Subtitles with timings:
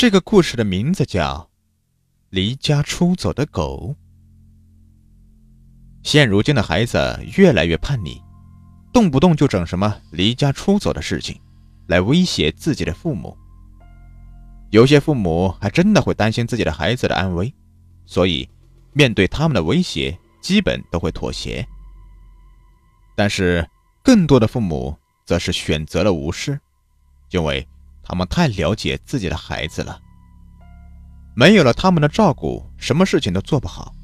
[0.00, 1.34] 这个故事的名字叫
[2.30, 3.96] 《离家出走的狗》。
[6.04, 8.22] 现如今的孩子越来越叛逆，
[8.92, 11.40] 动不动就整什么离家出走的事情，
[11.88, 13.36] 来威胁自己的父母。
[14.70, 17.52] 有些父母还真的会担心自己的孩子的安危，
[18.06, 18.48] 所以
[18.92, 21.66] 面对他们的威胁，基本都会妥协。
[23.16, 23.68] 但是，
[24.04, 26.60] 更多的父母则是选择了无视，
[27.32, 27.66] 因为。
[28.08, 30.00] 他们太了解自己的孩子了，
[31.34, 33.94] 没有了他们的照顾，什么事情都做不好，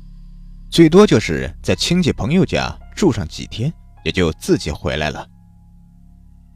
[0.70, 3.72] 最多就是在亲戚朋友家住上几天，
[4.04, 5.26] 也就自己回来了。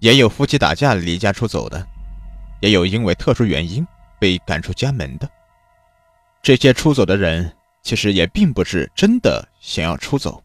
[0.00, 1.84] 也有夫妻打架离家出走的，
[2.60, 3.84] 也有因为特殊原因
[4.20, 5.28] 被赶出家门的。
[6.42, 7.50] 这些出走的人
[7.82, 10.44] 其实也并不是真的想要出走，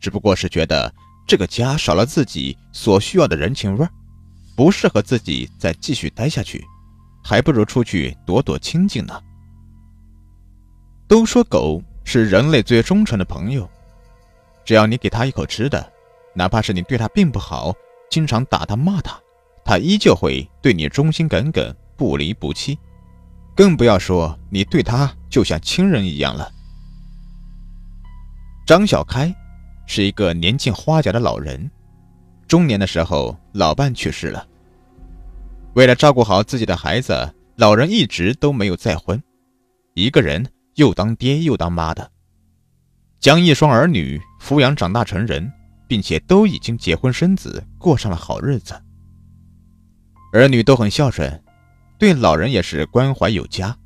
[0.00, 0.90] 只不过是觉得
[1.28, 3.90] 这个家少了自己所需要的人情味儿。
[4.56, 6.64] 不适合自己再继续待下去，
[7.22, 9.20] 还不如出去躲躲清静呢。
[11.08, 13.68] 都说狗是人类最忠诚的朋友，
[14.64, 15.92] 只要你给它一口吃的，
[16.34, 17.74] 哪怕是你对它并不好，
[18.10, 19.18] 经常打它骂它，
[19.64, 22.78] 它依旧会对你忠心耿耿、不离不弃。
[23.56, 26.50] 更不要说你对它就像亲人一样了。
[28.66, 29.34] 张小开
[29.86, 31.70] 是一个年近花甲的老人。
[32.46, 34.46] 中年的时候，老伴去世了。
[35.74, 39.20] 为了照顾好自己的孩子，老人一直都没有再婚，
[39.94, 42.10] 一个人又当爹又当妈的，
[43.18, 45.50] 将一双儿女抚养长大成人，
[45.88, 48.74] 并且都已经结婚生子，过上了好日子。
[50.32, 51.42] 儿女都很孝顺，
[51.98, 53.76] 对老人也是关怀有加。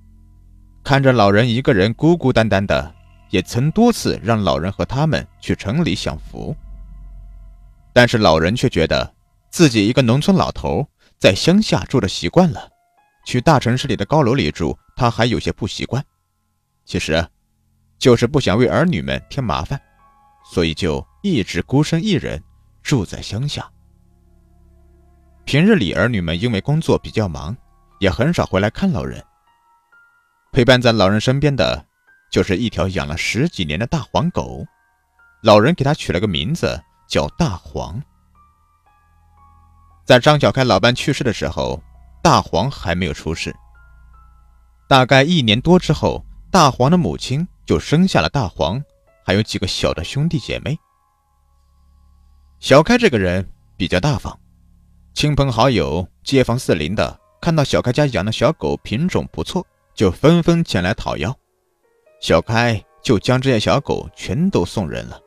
[0.83, 2.95] 看着老人一个人孤孤单单的，
[3.31, 6.57] 也曾多次让老人和他们去城里享福。
[7.93, 9.15] 但是老人却觉得
[9.51, 10.87] 自己一个农村老头
[11.19, 12.69] 在乡下住的习惯了，
[13.25, 16.05] 去大城市里的高楼里住，他还有些不习惯。
[16.85, 17.27] 其实，
[17.99, 19.81] 就是不想为儿女们添麻烦，
[20.53, 22.43] 所以就一直孤身一人
[22.83, 23.69] 住在乡下。
[25.45, 27.57] 平日里，儿女们因为工作比较忙，
[28.01, 29.23] 也很少回来看老人。
[30.53, 31.85] 陪伴在老人身边的，
[32.31, 34.65] 就是一条养了十几年的大黄狗，
[35.43, 36.81] 老人给它取了个名字。
[37.09, 38.01] 叫大黄。
[40.05, 41.83] 在张小开老伴去世的时候，
[42.23, 43.55] 大黄还没有出世。
[44.89, 48.83] 大概一年多之后，大黄的母亲就生下了大黄，
[49.25, 50.79] 还有几个小的兄弟姐妹。
[52.61, 54.39] 小开这个人比较大方，
[55.15, 61.37] 亲朋好友、街坊四邻的看到小开家养的小狗品种不错，就纷纷前来讨要。
[62.21, 65.21] 小开就将这些小狗全都送人了。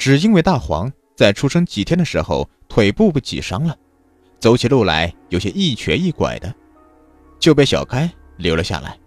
[0.00, 3.76] 只因为大黄在出生几天的时候腿部被挤伤了，
[4.38, 6.52] 走起路来有些一瘸一拐的，
[7.38, 8.98] 就被小开留了下来。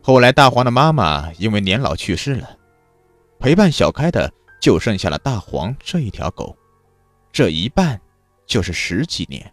[0.00, 2.56] 后来大黄的妈妈因为年老去世了，
[3.38, 6.56] 陪伴小开的就剩下了大黄这一条狗，
[7.30, 8.00] 这一伴
[8.46, 9.52] 就是十几年。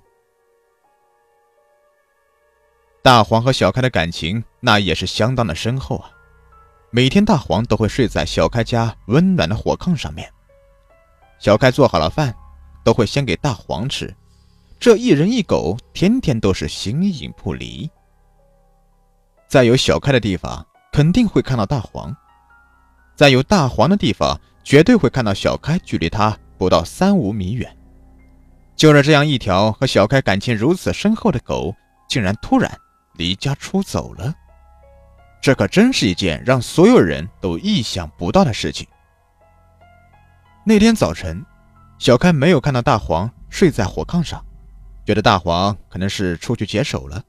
[3.02, 6.10] 大黄和小开的感情那也是相当的深厚啊。
[6.92, 10.28] 每天，大黄都会睡在小开家温暖的火炕上面。
[11.38, 12.34] 小开做好了饭，
[12.84, 14.14] 都会先给大黄吃。
[14.80, 17.88] 这一人一狗，天天都是形影不离。
[19.48, 22.12] 在有小开的地方，肯定会看到大黄；
[23.16, 25.78] 在有大黄的地方，绝对会看到小开。
[25.80, 27.78] 距离他不到三五米远，
[28.76, 31.76] 就是这样一条和小开感情如此深厚的狗，
[32.08, 32.76] 竟然突然
[33.14, 34.34] 离家出走了。
[35.42, 38.88] 这可真是一件让所有人都意想不到的事情。
[40.66, 41.44] 那天早晨，
[41.98, 44.46] 小开没有看到大黄睡在火炕上，
[45.06, 47.24] 觉得大黄可能是出去解手了。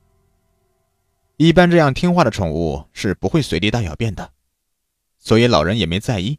[1.37, 4.31] 一般这样听话的宠物是不会随地大小便的，
[5.19, 6.39] 所以老人也没在意，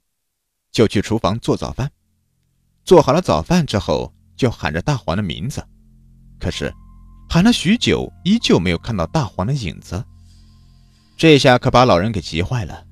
[0.72, 1.90] 就去厨房做早饭。
[2.84, 5.66] 做好了早饭之后，就喊着大黄的名字，
[6.40, 6.72] 可是
[7.30, 10.04] 喊了许久，依旧没有看到大黄的影子。
[11.22, 12.84] 这下可把老人给急坏了，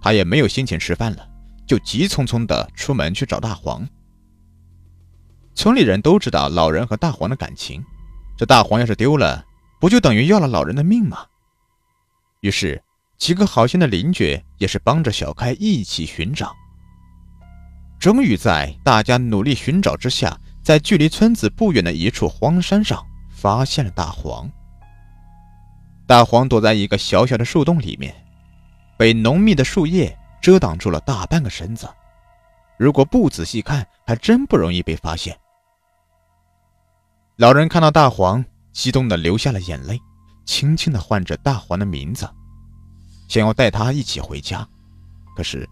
[0.00, 1.28] 他也没有心情吃饭了，
[1.66, 3.84] 就急匆匆的出门去找大黄。
[5.56, 7.82] 村里人都知道老人和大黄的感情，
[8.36, 9.44] 这大黄要是丢了，
[9.80, 11.26] 不就等于要了老人的命吗？
[12.42, 12.80] 于是
[13.18, 16.54] 几个好心的邻居也是帮着小开一起寻找。
[17.98, 24.48] 终于在大家努力寻找之下，在距离村子不远的一处荒山上发现了大黄。
[26.08, 28.14] 大黄躲在一个小小的树洞里面，
[28.96, 31.86] 被浓密的树叶遮挡住了大半个身子。
[32.78, 35.38] 如果不仔细看，还真不容易被发现。
[37.36, 40.00] 老人看到大黄，激动的流下了眼泪，
[40.46, 42.26] 轻轻的唤着大黄的名字，
[43.28, 44.66] 想要带他一起回家。
[45.36, 45.68] 可是，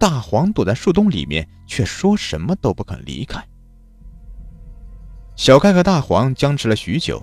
[0.00, 3.46] 大黄躲在树洞里面，却说什么都不肯离开。
[5.36, 7.22] 小开和大黄僵持了许久，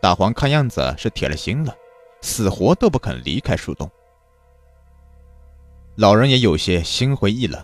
[0.00, 1.76] 大黄看样子是铁了心了，
[2.22, 3.90] 死活都不肯离开树洞。
[5.96, 7.62] 老人也有些心灰意冷，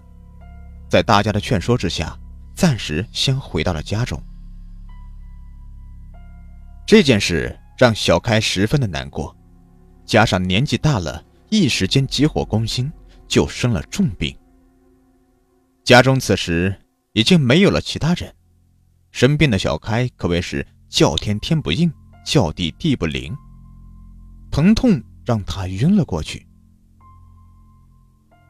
[0.90, 2.18] 在大家的劝说之下，
[2.54, 4.22] 暂时先回到了家中。
[6.86, 9.34] 这件事让小开十分的难过，
[10.04, 12.92] 加上年纪大了，一时间急火攻心，
[13.26, 14.36] 就生了重病。
[15.84, 16.74] 家中此时
[17.12, 18.34] 已经没有了其他人，
[19.10, 21.90] 生病的小开可谓是叫天天不应，
[22.26, 23.34] 叫地地不灵，
[24.50, 26.46] 疼痛让他晕了过去。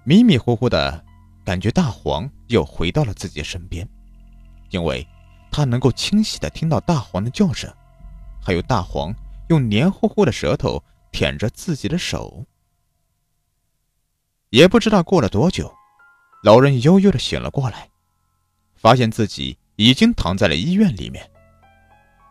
[0.05, 1.05] 迷迷糊糊的
[1.45, 3.87] 感觉，大黄又回到了自己身边，
[4.71, 5.07] 因为
[5.51, 7.71] 他能够清晰的听到大黄的叫声，
[8.41, 9.15] 还有大黄
[9.49, 12.47] 用黏糊糊的舌头舔着自己的手。
[14.51, 15.71] 也不知道过了多久，
[16.43, 17.91] 老人悠悠的醒了过来，
[18.77, 21.31] 发现自己已经躺在了医院里面，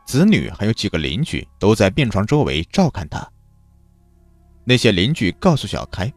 [0.07, 3.31] 子女还有几个邻居都在病床周围照看他。
[4.69, 6.11] 那些邻居告诉小开。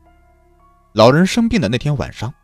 [0.95, 2.35] 老人生病的那天晚上，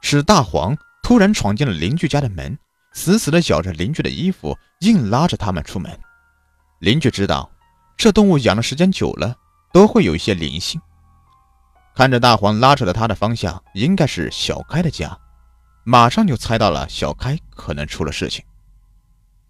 [0.00, 2.58] 是大黄突然闯进了邻居家的门，
[2.94, 5.96] 死死地咬着邻居的衣服，硬拉着他们出门。
[6.80, 7.48] 邻居知道
[7.96, 9.36] 这动物养的时间久了，
[9.72, 10.80] 都会有一些灵性。
[11.94, 15.16] 看着大黄拉扯的他的方向，应该是小开的家，
[15.84, 18.44] 马上就猜到了小开可能出了事情，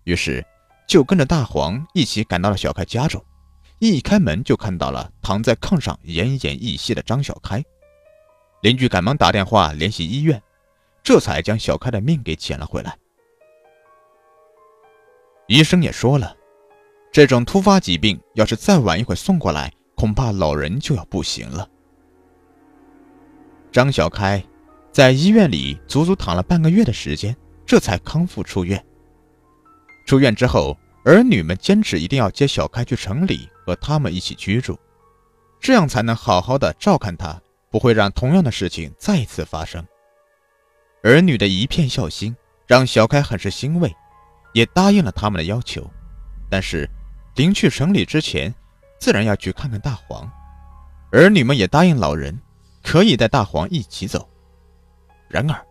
[0.04, 0.44] 于是
[0.86, 3.24] 就跟着大黄一起赶到了小开家中。
[3.78, 7.64] 一开门就看到了躺在炕上奄奄一息的张小开。
[8.60, 10.40] 邻居赶忙打电话联系医院，
[11.02, 12.96] 这才将小开的命给捡了回来。
[15.48, 16.36] 医生也说了，
[17.12, 21.68] 这种突发疾病要是再晚一会送过来，恐怕老人就要不行了。
[23.72, 24.42] 张小开
[24.92, 27.36] 在医院里足足躺了半个月的时间，
[27.66, 28.82] 这才康复出院。
[30.06, 34.78] 出院之后，儿女们坚持一定要接小开去城里和他们一起居住，
[35.62, 37.40] 这样才能好好的照看他。
[37.70, 39.82] 不会让同样的事情再次发生。
[41.02, 42.36] 儿女的一片孝心
[42.66, 43.90] 让小开很是欣慰，
[44.52, 45.90] 也答应了他们的要求。
[46.50, 46.86] 但是
[47.34, 48.54] 临去城里之前，
[49.00, 50.30] 自然要去看看大黄。
[51.12, 52.38] 儿女们也答应老人，
[52.82, 54.28] 可以带大黄一起走。
[55.30, 55.66] 然而，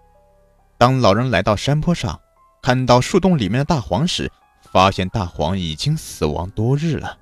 [0.79, 2.19] 当老人来到山坡上，
[2.63, 4.27] 看到树洞里面的大黄时，
[4.71, 7.15] 发现大黄已经死亡多日了，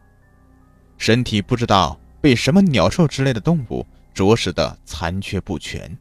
[0.98, 3.86] 身体不知道被什么鸟兽之类的动物。
[4.12, 5.98] 啄食的残缺不全，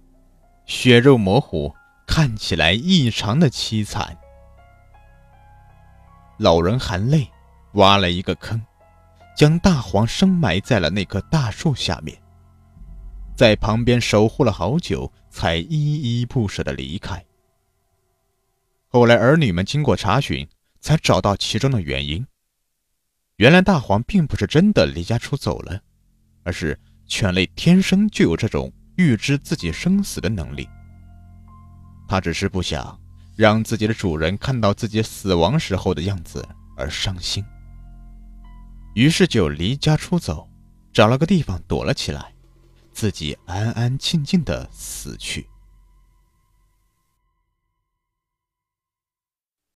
[0.67, 1.73] 血肉模糊，
[2.05, 4.19] 看起来异常的凄惨。
[6.39, 7.29] 老人含泪
[7.75, 8.61] 挖了一个坑，
[9.37, 12.19] 将大黄深埋在了那棵大树下面，
[13.37, 17.25] 在旁边守护了好久，才依依不舍的离开。
[18.89, 20.49] 后来儿女们经过查询，
[20.81, 22.27] 才找到其中的原因。
[23.37, 25.83] 原来大黄并不是真的离家出走了，
[26.49, 26.79] 而是。
[27.11, 30.69] 犬类天生就有这种预知自己生死的能力，
[32.07, 33.01] 它只是不想
[33.35, 36.47] 让自己的主人看到自己死亡时候的样子
[36.77, 37.43] 而伤心，
[38.95, 40.47] 于是就离家出走，
[40.93, 42.31] 找了个地方躲了起来，
[42.93, 45.49] 自己安安静静的死去。